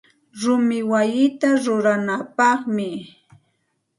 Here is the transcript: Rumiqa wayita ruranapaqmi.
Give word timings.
Rumiqa 0.41 0.87
wayita 0.91 1.49
ruranapaqmi. 1.63 2.87